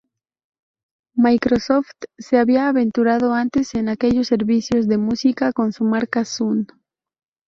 [1.13, 6.65] Microsoft se había aventurado antes en aquellos servicios de música con su marca Zune.